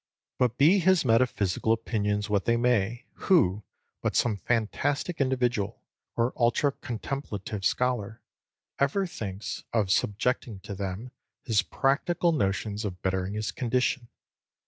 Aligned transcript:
But 0.39 0.57
be 0.57 0.79
his 0.79 1.05
metaphysical 1.05 1.71
opinions 1.71 2.27
what 2.27 2.45
they 2.45 2.57
may, 2.57 3.05
who 3.29 3.63
but 4.01 4.15
some 4.15 4.35
fantastic 4.35 5.21
individual, 5.21 5.83
or 6.15 6.33
ultra 6.37 6.71
contemplative 6.71 7.63
scholar, 7.63 8.19
ever 8.79 9.05
thinks 9.05 9.63
of 9.71 9.91
subjecting 9.91 10.59
to 10.61 10.73
them 10.73 11.11
his 11.43 11.61
practical 11.61 12.31
notions 12.31 12.83
of 12.83 12.99
bettering 13.03 13.35
his 13.35 13.51
condition! 13.51 14.07